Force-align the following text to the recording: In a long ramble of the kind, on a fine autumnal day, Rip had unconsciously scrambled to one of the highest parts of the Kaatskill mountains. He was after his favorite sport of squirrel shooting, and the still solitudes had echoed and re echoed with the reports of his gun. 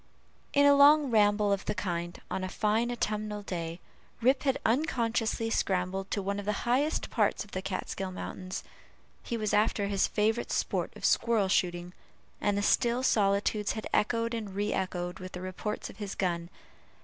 In 0.51 0.65
a 0.65 0.73
long 0.73 1.11
ramble 1.11 1.53
of 1.53 1.65
the 1.65 1.75
kind, 1.75 2.19
on 2.31 2.43
a 2.43 2.49
fine 2.49 2.91
autumnal 2.91 3.43
day, 3.43 3.79
Rip 4.19 4.41
had 4.41 4.57
unconsciously 4.65 5.51
scrambled 5.51 6.09
to 6.09 6.23
one 6.23 6.39
of 6.39 6.45
the 6.47 6.65
highest 6.65 7.11
parts 7.11 7.43
of 7.43 7.51
the 7.51 7.61
Kaatskill 7.61 8.11
mountains. 8.11 8.63
He 9.21 9.37
was 9.37 9.53
after 9.53 9.85
his 9.85 10.07
favorite 10.07 10.49
sport 10.51 10.91
of 10.95 11.05
squirrel 11.05 11.49
shooting, 11.49 11.93
and 12.41 12.57
the 12.57 12.63
still 12.63 13.03
solitudes 13.03 13.73
had 13.73 13.85
echoed 13.93 14.33
and 14.33 14.55
re 14.55 14.73
echoed 14.73 15.19
with 15.19 15.33
the 15.33 15.41
reports 15.41 15.87
of 15.91 15.97
his 15.97 16.15
gun. 16.15 16.49